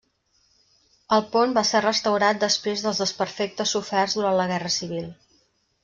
El 1.17 1.21
pont 1.35 1.53
va 1.59 1.63
ser 1.73 1.83
restaurat 1.85 2.41
després 2.47 2.85
dels 2.87 3.05
desperfectes 3.05 3.77
soferts 3.79 4.21
durant 4.21 4.39
la 4.43 4.53
guerra 4.55 4.77
civil. 4.81 5.11